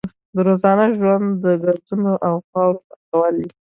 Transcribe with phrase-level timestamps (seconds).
[0.33, 3.49] د روزانه ژوند د ګردونو او خاورو پاکول دي.